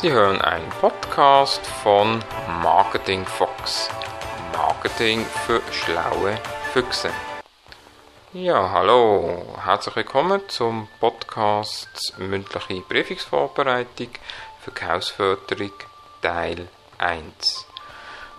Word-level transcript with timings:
Sie 0.00 0.10
hören 0.10 0.40
einen 0.40 0.70
Podcast 0.80 1.64
von 1.66 2.24
Marketing 2.62 3.26
Fox. 3.26 3.90
Marketing 4.56 5.26
für 5.46 5.60
schlaue 5.70 6.38
Füchse. 6.72 7.10
Ja, 8.32 8.70
hallo, 8.70 9.44
herzlich 9.62 9.94
willkommen 9.94 10.40
zum 10.48 10.88
Podcast 10.98 12.14
Mündliche 12.16 12.80
Prüfungsvorbereitung 12.80 14.08
Verkaufsförderung 14.62 15.72
Teil 16.22 16.68
1. 16.96 17.66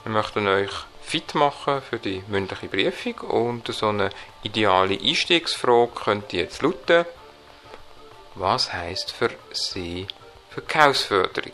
Wir 0.03 0.11
möchten 0.11 0.47
euch 0.47 0.71
fit 1.03 1.35
machen 1.35 1.83
für 1.87 1.99
die 1.99 2.23
mündliche 2.29 2.67
Prüfung 2.67 3.29
und 3.29 3.67
so 3.67 3.89
eine 3.89 4.09
ideale 4.41 4.99
Einstiegsfrage 4.99 5.91
könnte 6.03 6.37
jetzt 6.37 6.63
lauten, 6.63 7.05
was 8.33 8.73
heißt 8.73 9.11
für 9.11 9.29
Sie 9.51 10.07
Verkaufsförderung? 10.53 11.51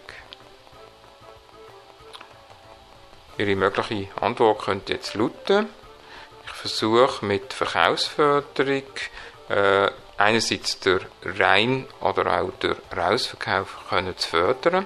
Ihre 3.37 3.55
mögliche 3.55 4.09
Antwort 4.19 4.65
könnte 4.65 4.93
jetzt 4.93 5.13
lauten, 5.13 5.69
ich 6.43 6.51
versuche 6.51 7.25
mit 7.25 7.53
Verkaufsförderung 7.53 8.83
äh, 9.47 9.89
einerseits 10.17 10.79
der 10.81 10.99
Rein- 11.23 11.87
oder 12.01 12.41
auch 12.41 12.51
der 12.61 12.75
Rausverkauf 12.95 13.77
können 13.89 14.17
zu 14.17 14.29
fördern. 14.29 14.85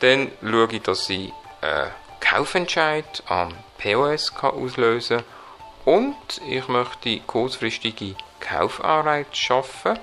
Dann 0.00 0.32
schaue 0.40 0.68
ich, 0.72 0.82
dass 0.82 1.10
ich 1.10 1.30
äh, 1.60 1.88
Kaufentscheid 2.20 3.22
am 3.26 3.52
POS 3.76 4.34
kann 4.34 4.52
auslösen 4.52 5.22
und 5.84 6.16
ich 6.48 6.66
möchte 6.68 7.20
kurzfristige 7.20 8.16
Kaufanreize 8.40 9.34
schaffen 9.34 9.98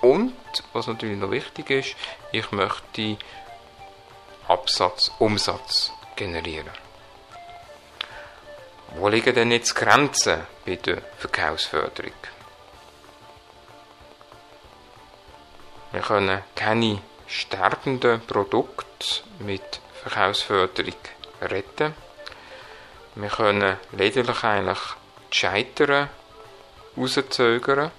und, 0.00 0.34
was 0.72 0.86
natürlich 0.86 1.18
noch 1.18 1.30
wichtig 1.30 1.70
ist, 1.70 1.96
ich 2.32 2.50
möchte 2.52 3.18
Absatz, 4.48 5.10
Umsatz 5.18 5.92
generieren. 6.16 6.70
Wo 8.96 9.08
liegen 9.08 9.34
denn 9.34 9.52
jetzt 9.52 9.74
Grenzen 9.74 10.40
bei 10.66 10.76
der 10.76 11.02
Verkaufsförderung? 11.18 12.12
Wir 15.92 16.00
können 16.00 16.42
keine 16.56 17.00
sterbenden 17.26 18.20
Produkte 18.26 19.22
mit 19.38 19.80
Verkaufsförderung 20.02 20.94
retten. 21.40 21.94
Wir 23.14 23.28
können 23.28 23.76
lediglich 23.92 24.44
eigentlich 24.44 24.78
die 25.32 25.36
Scheitern 25.36 26.08
rauszögern 26.96 27.90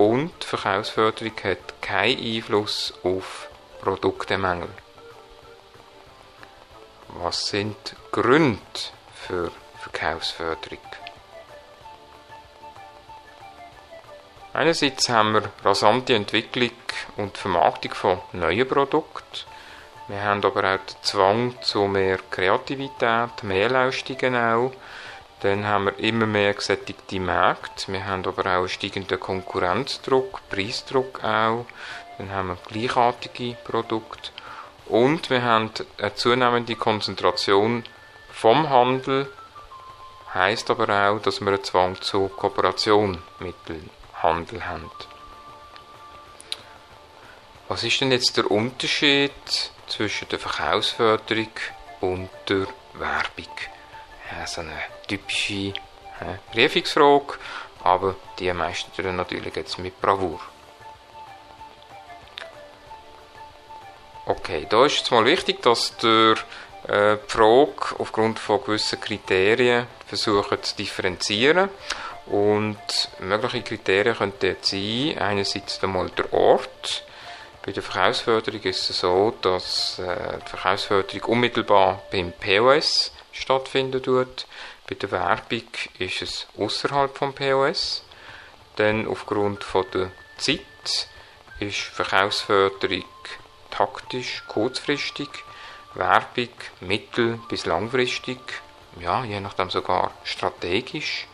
und 0.00 0.32
die 0.40 0.46
Verkaufsförderung 0.46 1.34
hat 1.44 1.82
keinen 1.82 2.36
Einfluss 2.36 2.94
auf 3.02 3.50
Produktemängel. 3.82 4.70
Was 7.08 7.48
sind 7.48 7.76
Gründe 8.10 8.58
für 9.14 9.52
Verkaufsförderung? 9.78 10.78
Einerseits 14.54 15.10
haben 15.10 15.34
wir 15.34 15.52
rasante 15.62 16.14
Entwicklung 16.14 16.70
und 17.18 17.36
Vermarktung 17.36 17.92
von 17.92 18.20
neuen 18.32 18.66
Produkten. 18.66 19.44
Wir 20.08 20.22
haben 20.22 20.42
aber 20.42 20.60
auch 20.60 20.78
den 20.78 21.02
Zwang 21.02 21.60
zu 21.60 21.82
mehr 21.86 22.20
Kreativität, 22.30 23.42
mehr 23.42 23.68
Leistungen 23.68 24.34
auch. 24.34 24.72
Dann 25.40 25.66
haben 25.66 25.86
wir 25.86 25.98
immer 25.98 26.26
mehr 26.26 26.52
gesättigte 26.52 27.18
Märkte. 27.18 27.90
Wir 27.92 28.04
haben 28.04 28.26
aber 28.26 28.42
auch 28.42 28.58
einen 28.58 28.68
steigenden 28.68 29.18
Konkurrenzdruck, 29.18 30.40
Preisdruck 30.50 31.24
auch. 31.24 31.64
Dann 32.18 32.30
haben 32.30 32.48
wir 32.48 32.58
gleichartige 32.68 33.56
Produkte. 33.64 34.30
Und 34.86 35.30
wir 35.30 35.42
haben 35.42 35.70
eine 35.98 36.14
zunehmende 36.14 36.74
Konzentration 36.76 37.84
vom 38.30 38.68
Handel. 38.68 39.32
Heißt 40.34 40.68
aber 40.70 40.88
auch, 40.88 41.22
dass 41.22 41.40
wir 41.40 41.48
einen 41.48 41.64
Zwang 41.64 42.00
zur 42.02 42.28
Kooperation 42.36 43.22
mit 43.38 43.56
dem 43.68 43.88
Handel 44.22 44.66
haben. 44.66 44.90
Was 47.68 47.82
ist 47.82 48.00
denn 48.00 48.12
jetzt 48.12 48.36
der 48.36 48.50
Unterschied 48.50 49.32
zwischen 49.86 50.28
der 50.28 50.38
Verkaufsförderung 50.38 51.48
und 52.00 52.28
der 52.48 52.66
Werbung? 52.94 53.54
Ja, 54.30 54.46
so 54.46 54.60
eine 54.60 54.72
typische 55.08 55.74
äh, 56.20 56.38
Prüfungsfrage, 56.52 57.38
aber 57.82 58.14
die 58.38 58.52
meistern 58.52 59.16
natürlich 59.16 59.56
jetzt 59.56 59.78
mit 59.78 60.00
Bravour. 60.00 60.40
Okay, 64.26 64.66
da 64.68 64.86
ist 64.86 65.02
es 65.02 65.10
mal 65.10 65.24
wichtig, 65.24 65.62
dass 65.62 65.96
der 65.96 66.36
äh, 66.86 67.16
die 67.16 67.28
Frage 67.30 67.96
aufgrund 67.98 68.38
von 68.38 68.62
gewissen 68.62 69.00
Kriterien 69.00 69.86
versuchen 70.06 70.62
zu 70.62 70.76
differenzieren. 70.76 71.68
Und 72.26 72.78
mögliche 73.18 73.62
Kriterien 73.62 74.16
könnten 74.16 74.46
jetzt 74.46 74.70
sein, 74.70 75.18
einerseits 75.18 75.82
einmal 75.82 76.10
der 76.10 76.32
Ort, 76.32 77.04
bei 77.62 77.72
der 77.72 77.82
Verkaufsförderung 77.82 78.62
ist 78.62 78.88
es 78.88 79.00
so, 79.00 79.34
dass 79.42 79.98
äh, 79.98 80.38
die 80.38 80.48
Verkaufsförderung 80.48 81.24
unmittelbar 81.24 82.02
beim 82.10 82.32
POS 82.32 83.12
stattfinden 83.40 84.02
tut. 84.02 84.46
Bei 84.88 84.94
der 84.94 85.10
Werbung 85.10 85.68
ist 85.98 86.22
es 86.22 86.46
außerhalb 86.58 87.16
vom 87.16 87.34
POS. 87.34 88.04
Dann 88.76 89.06
aufgrund 89.06 89.64
von 89.64 89.86
der 89.92 90.10
Zeit 90.36 91.08
ist 91.58 91.78
Verkaufsförderung 91.78 93.04
taktisch, 93.70 94.42
kurzfristig, 94.48 95.28
Werbung 95.94 96.48
mittel- 96.80 97.38
bis 97.48 97.66
langfristig, 97.66 98.38
ja, 99.00 99.24
je 99.24 99.40
nachdem 99.40 99.70
sogar 99.70 100.12
strategisch. 100.24 101.26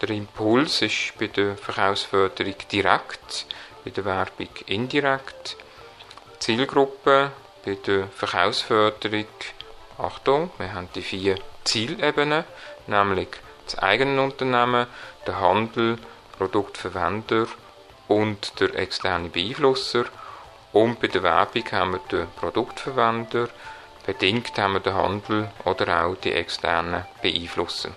Der 0.00 0.10
Impuls 0.10 0.82
ist 0.82 1.12
bei 1.18 1.28
der 1.28 1.56
Verkaufsförderung 1.56 2.54
direkt, 2.70 3.46
bei 3.84 3.90
der 3.90 4.04
Werbung 4.04 4.48
indirekt. 4.66 5.56
Zielgruppe 6.38 7.30
bei 7.64 7.76
der 7.76 8.08
Verkaufsförderung, 8.08 9.26
Achtung, 10.02 10.50
wir 10.58 10.74
haben 10.74 10.88
die 10.96 11.02
vier 11.02 11.36
Zielebenen, 11.62 12.44
nämlich 12.88 13.28
das 13.64 13.78
eigene 13.78 14.20
Unternehmen, 14.20 14.88
der 15.26 15.40
Handel, 15.40 15.96
Produktverwender 16.36 17.46
und 18.08 18.58
der 18.58 18.74
externe 18.74 19.28
Beeinflusser. 19.28 20.06
Und 20.72 21.00
bei 21.00 21.06
der 21.06 21.22
Werbung 21.22 21.64
haben 21.70 21.92
wir 21.92 22.00
den 22.10 22.26
Produktverwender, 22.34 23.48
bedingt 24.04 24.58
haben 24.58 24.72
wir 24.72 24.80
den 24.80 24.94
Handel 24.94 25.50
oder 25.64 26.04
auch 26.04 26.16
die 26.16 26.32
externen 26.32 27.06
Beeinflusser. 27.22 27.90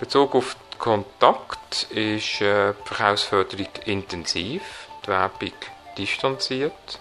Bezug 0.00 0.34
auf 0.34 0.56
Kontakt 0.78 1.84
ist 1.90 2.40
äh, 2.40 2.72
die 2.72 2.88
Verkaufsförderung 2.88 3.68
intensiv, 3.84 4.62
die 5.04 5.08
Werbung 5.08 5.52
distanziert. 5.98 6.98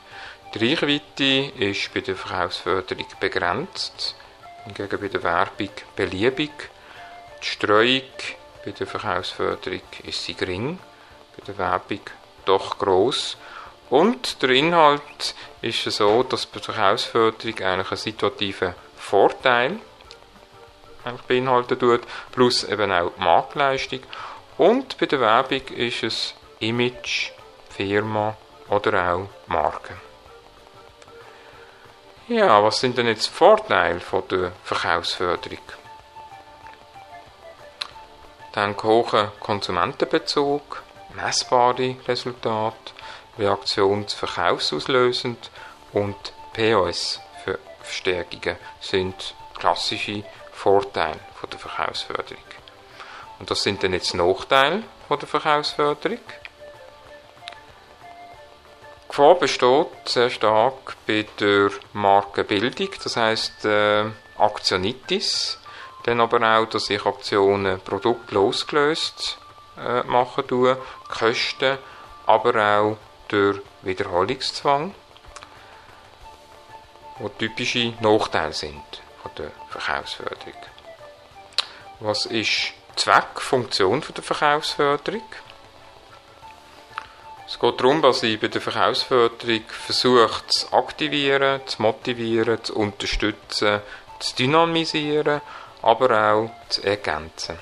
Die 0.54 0.60
Reichweite 0.60 1.52
ist 1.58 1.92
bei 1.96 2.02
der 2.02 2.16
Verkaufsförderung 2.16 3.08
begrenzt, 3.20 4.14
hingegen 4.66 5.02
bei 5.02 5.08
der 5.08 5.24
Werbung 5.24 5.72
beliebig. 5.96 6.52
Die 7.42 7.46
Streuung 7.48 8.04
bei 8.64 8.70
der 8.70 8.86
Verkaufsförderung 8.86 9.82
ist 10.04 10.24
sie 10.24 10.36
gering, 10.36 10.78
bei 11.36 11.44
der 11.48 11.58
Werbung 11.58 12.02
doch 12.46 12.78
groß. 12.78 13.36
Und 13.90 14.44
der 14.44 14.52
Inhalt 14.52 15.34
ist 15.64 15.86
so, 15.86 16.22
dass 16.22 16.46
bei 16.46 16.60
der 16.60 16.76
Verkaufsförderung 16.76 17.58
eigentlich 17.58 17.66
einen 17.66 17.98
situativen 17.98 18.76
Vorteil 18.96 19.80
beinhalten 21.28 21.80
tut, 21.80 22.02
plus 22.32 22.64
eben 22.64 22.92
auch 22.92 23.12
die 23.18 23.24
Marktleistung. 23.24 24.02
Und 24.60 25.00
bei 25.00 25.08
der 25.08 25.20
Werbung 25.20 25.68
ist 25.70 26.04
es 26.04 26.36
Image, 26.60 27.32
Firma 27.72 28.38
oder 28.70 29.16
auch 29.16 29.30
Marke. 29.48 29.96
Ja, 32.30 32.64
was 32.64 32.80
sind 32.80 32.98
denn 32.98 33.08
jetzt 33.08 33.28
die 33.28 33.34
Vorteile 33.34 34.00
von 34.00 34.26
der 34.30 34.54
Verkaufsförderung? 34.64 35.60
Dann 38.54 38.78
hoher 38.82 39.34
Konsumentenbezug, 39.42 40.84
messbare 41.16 41.98
Resultate, 42.08 42.94
reaktionsverkaufsauslösend 43.38 45.52
und 45.92 46.16
POS-Verstärkungen 46.54 48.56
sind 48.80 49.36
klassische 49.58 50.24
Vorteile 50.54 51.20
von 51.36 51.50
der 51.50 51.60
Verkaufsförderung. 51.60 52.46
Und 53.40 53.52
das 53.52 53.64
sind 53.64 53.84
dann 53.84 53.92
jetzt 53.92 54.14
Nachteile 54.14 54.84
von 55.10 55.20
der 55.20 55.28
Verkaufsförderung. 55.28 56.20
Gefahr 59.16 59.36
besteht 59.36 60.10
sehr 60.10 60.32
stark 60.32 60.96
bei 61.06 61.24
der 61.40 61.70
Markenbildung, 61.94 62.90
das 63.04 63.16
heißt 63.16 63.64
äh, 63.64 64.06
Aktionitis, 64.40 65.60
dann 66.06 66.20
aber 66.20 66.42
auch, 66.42 66.66
dass 66.66 66.90
ich 66.90 67.06
Aktionen 67.06 67.80
produktlos 67.82 68.66
äh, 69.78 70.02
machen 70.08 70.48
tue, 70.48 70.82
Kosten, 71.10 71.78
aber 72.26 72.80
auch 72.80 72.98
der 73.30 73.62
Wiederholungszwang. 73.84 74.96
die 77.20 77.50
typische 77.50 77.94
Nachteile 78.00 78.54
sind 78.54 78.84
von 79.22 79.32
der 79.38 79.52
Verkaufsförderung. 79.70 80.58
Was 82.00 82.26
ist 82.26 82.74
Zweck, 82.96 83.40
Funktion 83.40 84.02
von 84.02 84.16
der 84.16 84.24
Verkaufsförderung? 84.24 85.22
Es 87.54 87.60
geht 87.60 87.80
darum, 87.80 88.02
dass 88.02 88.24
ich 88.24 88.40
bei 88.40 88.48
der 88.48 88.62
Verkaufsförderung 88.62 89.62
versuche 89.68 90.48
zu 90.48 90.74
aktivieren, 90.74 91.62
zu 91.68 91.84
motivieren, 91.84 92.64
zu 92.64 92.76
unterstützen, 92.76 93.80
zu 94.18 94.36
dynamisieren, 94.36 95.40
aber 95.84 96.34
auch 96.34 96.50
zu 96.70 96.84
ergänzen. 96.84 97.60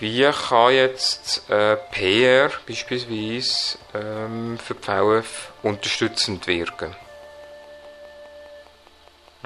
Wie 0.00 0.28
kann 0.32 0.72
jetzt 0.72 1.48
äh, 1.48 1.76
PR 1.92 2.50
beispielsweise 2.66 3.78
ähm, 3.94 4.58
für 4.58 4.74
die 4.74 4.82
VF 4.82 5.52
unterstützend 5.62 6.48
wirken? 6.48 6.96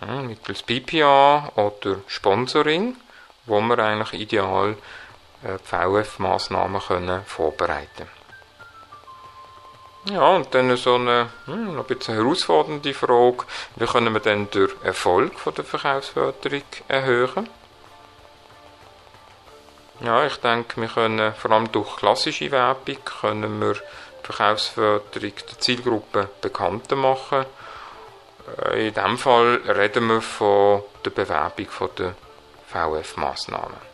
Ja, 0.01 0.23
mittels 0.23 0.63
PPA 0.63 1.53
oder 1.57 2.01
Sponsoring, 2.07 2.97
wo 3.45 3.61
wir 3.61 3.79
eigentlich 3.81 4.19
ideal 4.19 4.79
äh, 5.43 5.59
VF-Massnahmen 5.59 6.81
können 6.81 7.23
vorbereiten 7.27 8.14
Ja, 10.11 10.37
und 10.37 10.55
dann 10.55 10.77
so 10.77 10.97
eine 10.97 11.31
hm, 11.47 11.79
ein 11.79 11.85
bisschen 11.85 12.15
herausfordernde 12.15 12.93
Frage, 12.93 13.45
wie 13.77 13.87
können 13.87 14.13
wir 14.13 14.21
dann 14.21 14.51
den 14.51 14.69
Erfolg 14.83 15.39
von 15.39 15.55
der 15.55 15.65
Verkaufsförderung 15.65 16.63
erhöhen? 16.89 17.49
Ja, 20.01 20.27
ich 20.27 20.37
denke, 20.37 20.79
wir 20.81 20.89
können 20.89 21.33
vor 21.35 21.53
allem 21.53 21.73
durch 21.73 21.97
klassische 21.97 22.51
Werbung 22.51 22.99
können 23.05 23.61
wir 23.61 23.73
die 23.73 23.81
Verkaufsförderung 24.25 25.33
der 25.51 25.59
Zielgruppe 25.59 26.29
bekannter 26.43 26.97
machen. 26.97 27.47
Äh, 28.73 28.89
in 28.89 28.95
diesem 28.95 29.17
Fall 29.17 29.63
reden 29.67 30.09
wir 30.09 30.21
von 30.21 30.83
der 31.03 31.11
Bewerbung 31.11 31.69
der 31.97 32.15
VF-Massnahmen. 32.67 33.94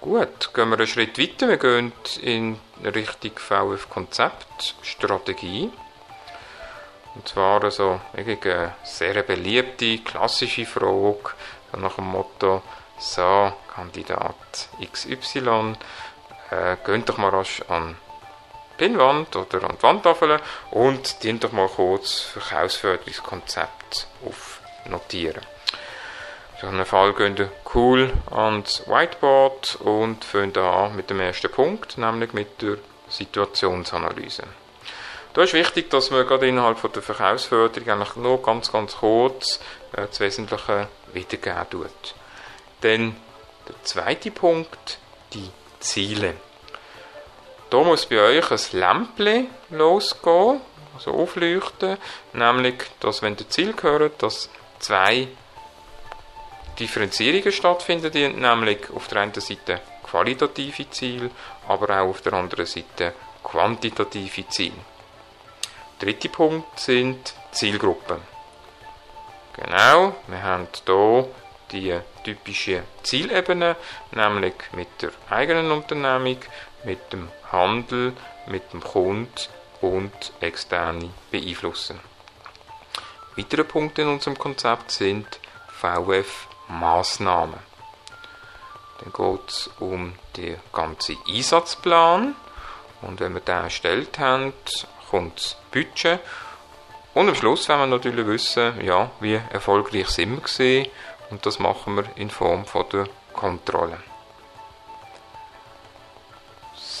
Gut, 0.00 0.52
gehen 0.52 0.68
wir 0.68 0.78
einen 0.78 0.86
Schritt 0.86 1.18
weiter. 1.18 1.48
Wir 1.48 1.56
gehen 1.56 1.92
in 2.20 2.58
Richtung 2.84 3.32
VF-Konzept, 3.36 4.74
Strategie. 4.82 5.70
Und 7.14 7.26
zwar 7.26 7.64
also 7.64 8.00
eine 8.14 8.74
sehr 8.84 9.22
beliebte, 9.22 9.98
klassische 9.98 10.66
Frage 10.66 11.30
nach 11.78 11.94
dem 11.94 12.06
Motto, 12.06 12.62
so, 12.98 13.52
Kandidat 13.74 14.68
XY, 14.80 15.74
äh, 16.50 16.76
geht 16.84 17.08
doch 17.08 17.16
mal 17.16 17.30
rasch 17.30 17.62
an 17.68 17.96
die 18.72 18.76
Pinnwand 18.76 19.34
oder 19.34 19.64
an 19.64 19.76
die 19.78 19.82
Wandtafel 19.82 20.40
und 20.72 21.22
dient 21.22 21.42
doch 21.42 21.52
mal 21.52 21.68
kurz 21.68 22.20
Verkaufsförderungskonzept 22.20 24.08
aufnotieren. 24.24 25.42
In 26.62 26.68
einem 26.68 26.86
Fall 26.86 27.12
gehen 27.12 27.36
cool 27.76 28.10
ans 28.30 28.82
Whiteboard 28.86 29.76
und 29.84 30.24
fangen 30.24 30.56
an 30.56 30.96
mit 30.96 31.10
dem 31.10 31.20
ersten 31.20 31.50
Punkt, 31.50 31.98
nämlich 31.98 32.32
mit 32.32 32.62
der 32.62 32.78
Situationsanalyse. 33.10 34.44
Da 35.34 35.42
ist 35.42 35.52
wichtig, 35.52 35.90
dass 35.90 36.10
man 36.10 36.26
gerade 36.26 36.48
innerhalb 36.48 36.78
von 36.78 36.90
der 36.90 37.02
Verkaufsförderung 37.02 37.90
eigentlich 37.90 38.16
nur 38.16 38.40
ganz, 38.42 38.72
ganz 38.72 38.96
kurz 38.96 39.60
äh, 39.92 40.06
das 40.06 40.18
Wesentliche 40.20 40.88
wiedergeben 41.12 41.68
tut. 41.70 42.14
Dann 42.80 43.14
der 43.68 43.74
zweite 43.82 44.30
Punkt, 44.30 44.98
die 45.34 45.50
Ziele. 45.78 46.34
Da 47.68 47.82
muss 47.82 48.06
bei 48.06 48.20
euch 48.20 48.50
ein 48.50 48.80
Lämpchen 48.80 49.48
losgehen, 49.68 50.62
also 50.94 51.10
aufleuchten, 51.10 51.98
nämlich, 52.32 52.84
dass 53.00 53.20
wenn 53.20 53.36
ihr 53.36 53.48
Ziel 53.50 53.74
gehört, 53.74 54.22
dass 54.22 54.48
zwei 54.78 55.28
Differenzierungen 56.78 57.52
stattfinden, 57.52 58.40
nämlich 58.40 58.90
auf 58.90 59.08
der 59.08 59.22
einen 59.22 59.34
Seite 59.34 59.80
qualitative 60.02 60.88
Ziele, 60.90 61.30
aber 61.68 62.00
auch 62.00 62.10
auf 62.10 62.22
der 62.22 62.34
anderen 62.34 62.66
Seite 62.66 63.14
quantitative 63.42 64.48
Ziele. 64.48 64.74
Der 66.00 66.08
dritte 66.08 66.28
Punkt 66.28 66.78
sind 66.78 67.34
Zielgruppen. 67.52 68.20
Genau, 69.54 70.14
wir 70.26 70.42
haben 70.42 70.68
hier 70.76 71.28
die 71.72 71.98
typische 72.22 72.82
Zielebene, 73.02 73.76
nämlich 74.12 74.54
mit 74.72 74.88
der 75.00 75.10
eigenen 75.30 75.70
Unternehmung, 75.70 76.38
mit 76.84 77.12
dem 77.12 77.30
Handel, 77.50 78.12
mit 78.46 78.72
dem 78.72 78.82
Kunden 78.82 79.30
und 79.80 80.32
externe 80.40 81.10
beeinflussen. 81.30 81.98
Weitere 83.36 83.64
Punkte 83.64 84.02
in 84.02 84.08
unserem 84.08 84.38
Konzept 84.38 84.90
sind 84.90 85.26
VF 85.68 86.48
Maßnahmen. 86.68 87.58
Dann 89.00 89.12
geht 89.12 89.48
es 89.48 89.70
um 89.78 90.14
den 90.36 90.56
ganzen 90.72 91.16
Einsatzplan. 91.28 92.34
Und 93.02 93.20
wenn 93.20 93.34
wir 93.34 93.40
den 93.40 93.64
erstellt 93.64 94.18
haben, 94.18 94.52
kommt 95.10 95.38
das 95.38 95.56
Budget. 95.70 96.20
Und 97.14 97.28
am 97.28 97.34
Schluss 97.34 97.68
wollen 97.68 97.80
wir 97.80 97.86
natürlich 97.86 98.26
wissen, 98.26 98.84
ja, 98.84 99.10
wie 99.20 99.40
erfolgreich 99.50 100.08
sind 100.08 100.32
wir 100.32 100.40
gewesen. 100.42 100.90
Und 101.30 101.44
das 101.44 101.58
machen 101.58 101.96
wir 101.96 102.04
in 102.16 102.30
Form 102.30 102.64
von 102.64 102.86
der 102.92 103.08
Kontrolle. 103.32 103.98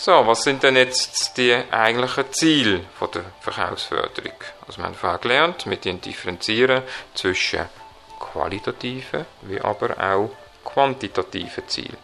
So, 0.06 0.26
was 0.26 0.44
sind 0.44 0.62
denn 0.62 0.76
jetzt 0.76 1.36
die 1.36 1.52
eigentlichen 1.70 2.32
Ziele 2.32 2.84
von 2.98 3.10
der 3.10 3.24
Verkaufsförderung? 3.40 4.34
Also 4.66 4.78
wir 4.78 4.84
haben 4.84 4.94
vorher 4.94 5.18
gelernt, 5.18 5.68
wir 5.68 5.76
differenzieren 5.76 6.82
zwischen 7.14 7.68
qualitativen 8.18 9.26
wie 9.42 9.60
aber 9.60 9.98
auch 9.98 10.30
quantitativen 10.64 11.68
Zielen. 11.68 11.96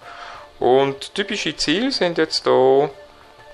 Und 0.58 1.14
typische 1.14 1.56
Ziele 1.56 1.90
sind 1.90 2.18
jetzt 2.18 2.44
hier 2.44 2.90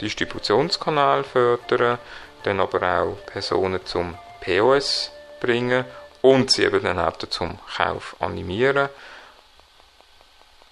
Distributionskanal 0.00 1.24
fördern, 1.24 1.98
dann 2.42 2.60
aber 2.60 2.82
auch 2.82 3.16
Personen 3.26 3.84
zum 3.84 4.16
POS 4.40 5.10
bringen 5.40 5.84
und 6.22 6.50
sie 6.50 6.64
eben 6.64 6.82
dann 6.82 6.98
auch 6.98 7.16
zum 7.16 7.58
Kauf 7.76 8.16
animieren. 8.20 8.88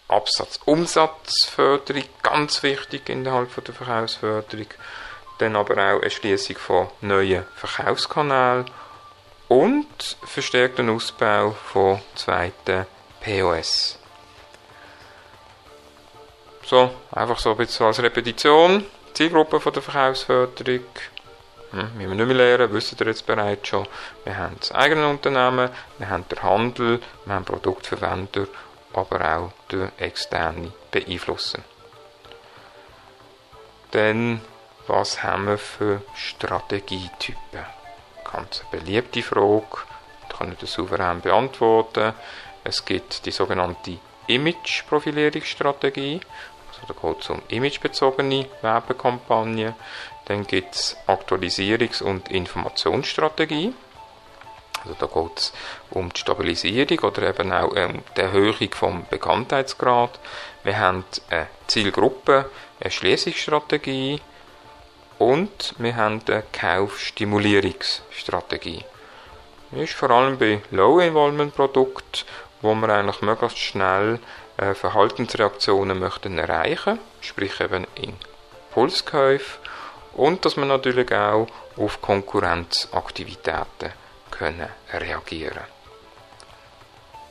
Absatz-Umsatzförderung, 0.08 2.04
ganz 2.22 2.62
wichtig 2.62 3.08
innerhalb 3.08 3.64
der 3.64 3.74
Verkaufsförderung. 3.74 4.68
Dann 5.38 5.56
aber 5.56 5.74
auch 5.74 6.02
Erschließung 6.02 6.56
von 6.56 6.88
neuen 7.00 7.44
Verkaufskanälen 7.56 8.70
und 9.48 10.16
verstärkten 10.22 10.90
Ausbau 10.90 11.52
von 11.52 12.00
zweiten 12.14 12.86
POS. 13.20 13.98
So, 16.64 16.90
einfach 17.12 17.38
so 17.38 17.50
ein 17.52 17.56
bisschen 17.56 17.86
als 17.86 18.02
Repetition. 18.02 18.84
Zielgruppe 19.14 19.60
von 19.60 19.72
der 19.72 19.82
Verkaufsförderung. 19.82 20.84
Hm, 21.70 21.90
müssen 21.96 21.98
wir 21.98 22.08
nicht 22.08 22.26
mehr 22.26 22.36
lernen, 22.36 22.72
wissen 22.72 22.96
ihr 23.00 23.06
jetzt 23.06 23.26
bereits 23.26 23.68
schon. 23.68 23.86
Wir 24.24 24.36
haben 24.36 24.56
das 24.58 24.72
eigene 24.72 25.08
Unternehmen, 25.08 25.70
wir 25.98 26.08
haben 26.08 26.28
den 26.28 26.42
Handel, 26.42 27.00
wir 27.24 27.34
haben 27.34 27.44
Produktverwender, 27.44 28.46
aber 28.92 29.36
auch 29.36 29.52
den 29.70 29.90
externen 29.98 30.72
Beeinflussen. 30.90 31.64
Dann, 33.92 34.40
was 34.86 35.22
haben 35.22 35.46
wir 35.46 35.58
für 35.58 36.02
Strategietypen? 36.14 37.64
Ganz 38.32 38.62
beliebte 38.70 39.22
Frage, 39.22 39.64
die 40.24 40.36
kann 40.36 40.56
ich 40.60 40.70
souverän 40.70 41.20
beantworten. 41.20 42.12
Es 42.64 42.84
gibt 42.84 43.24
die 43.24 43.30
sogenannte 43.30 43.98
Image-Profilierungsstrategie. 44.26 46.20
Also 46.68 46.80
da 46.92 47.08
geht 47.08 47.22
es 47.22 47.30
um 47.30 47.42
imagebezogene 47.48 48.46
Werbekampagnen. 48.62 49.74
Dann 50.24 50.46
gibt 50.46 50.74
es 50.74 50.96
Aktualisierungs- 51.06 52.02
und 52.02 52.28
Informationsstrategie. 52.28 53.72
Also 54.82 54.96
da 54.98 55.06
geht 55.06 55.38
es 55.38 55.52
um 55.90 56.12
die 56.12 56.20
Stabilisierung 56.20 56.98
oder 56.98 57.28
eben 57.28 57.52
auch 57.52 57.70
um 57.70 58.02
die 58.16 58.20
Erhöhung 58.20 58.70
vom 58.72 59.06
Bekanntheitsgrad. 59.08 60.18
Wir 60.64 60.78
haben 60.78 61.04
eine 61.30 61.46
Zielgruppe, 61.68 62.50
eine 62.80 62.90
Schließungsstrategie 62.90 64.20
und 65.18 65.74
wir 65.78 65.96
haben 65.96 66.20
eine 66.26 66.42
Kaufstimulierungsstrategie. 66.52 68.84
Das 69.70 69.80
ist 69.80 69.94
vor 69.94 70.10
allem 70.10 70.36
bei 70.38 70.60
Low-Involvement-Produkten, 70.70 72.24
wo 72.62 72.74
wir 72.74 72.88
eigentlich 72.88 73.20
möglichst 73.22 73.58
schnell 73.58 74.18
äh, 74.56 74.74
Verhaltensreaktionen 74.74 75.98
möchten 75.98 76.38
erreichen, 76.38 76.98
sprich 77.20 77.60
eben 77.60 77.86
Impulskäufe 77.96 79.58
und 80.14 80.44
dass 80.44 80.56
wir 80.56 80.64
natürlich 80.64 81.12
auch 81.12 81.46
auf 81.76 82.00
Konkurrenzaktivitäten 82.00 83.92
können 84.30 84.68
reagieren. 84.92 85.64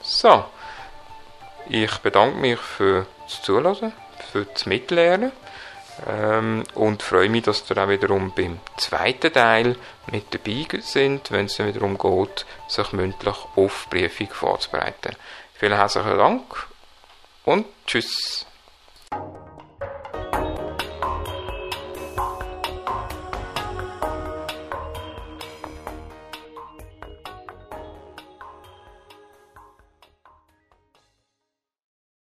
So, 0.01 0.45
ich 1.67 1.97
bedanke 1.97 2.37
mich 2.37 2.59
für 2.59 3.07
das 3.23 3.41
Zuhören, 3.41 3.91
für 4.31 4.45
das 4.45 4.67
Mitlernen. 4.67 5.31
Ähm, 6.07 6.63
und 6.73 7.03
freue 7.03 7.29
mich, 7.29 7.43
dass 7.43 7.69
ihr 7.69 7.77
auch 7.77 7.87
wiederum 7.87 8.33
beim 8.35 8.59
zweiten 8.77 9.31
Teil 9.31 9.75
mit 10.11 10.33
dabei 10.33 10.67
sind, 10.81 11.31
wenn 11.31 11.45
es 11.45 11.55
dann 11.55 11.67
wiederum 11.67 11.97
geht, 11.97 12.45
sich 12.67 12.91
mündlich 12.91 13.35
auf 13.55 13.87
Briefung 13.89 14.27
vorzubereiten. 14.29 15.15
Vielen 15.53 15.77
herzlichen 15.77 16.17
Dank 16.17 16.67
und 17.45 17.65
tschüss. 17.87 18.45